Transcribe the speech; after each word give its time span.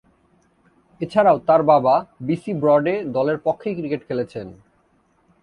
এছাড়াও, 1.01 1.37
তার 1.47 1.61
বাবা 1.63 1.95
বিসি 2.21 2.51
ব্রড 2.61 2.85
এ 2.93 2.95
দলের 3.15 3.37
পক্ষেই 3.45 3.75
ক্রিকেট 3.77 4.01
খেলেছেন। 4.07 4.47